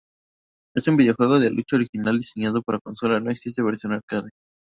Es 0.75 0.87
un 0.87 0.97
videojuego 0.97 1.37
de 1.37 1.51
lucha 1.51 1.75
original 1.75 2.17
diseñado 2.17 2.63
para 2.63 2.79
consola, 2.79 3.19
no 3.19 3.29
existe 3.29 3.61
versión 3.61 3.93
arcade. 3.93 4.31